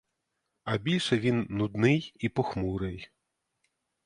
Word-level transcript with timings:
А 0.63 0.77
більше 0.77 1.19
він 1.19 1.47
нудний 1.49 2.13
і 2.19 2.29
похмурий. 2.29 3.09